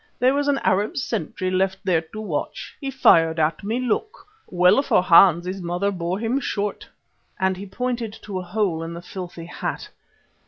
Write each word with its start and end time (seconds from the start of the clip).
There 0.17 0.33
was 0.33 0.47
an 0.47 0.57
Arab 0.63 0.97
sentry 0.97 1.51
left 1.51 1.77
there 1.83 2.01
to 2.01 2.19
watch. 2.19 2.75
"He 2.81 2.89
fired 2.89 3.37
at 3.39 3.63
me, 3.63 3.79
look! 3.79 4.25
Well 4.47 4.81
for 4.81 5.03
Hans 5.03 5.45
his 5.45 5.61
mother 5.61 5.91
bore 5.91 6.17
him 6.17 6.39
short"; 6.39 6.89
and 7.39 7.55
he 7.55 7.67
pointed 7.67 8.11
to 8.23 8.39
a 8.39 8.41
hole 8.41 8.81
in 8.81 8.95
the 8.95 9.03
filthy 9.03 9.45
hat. 9.45 9.89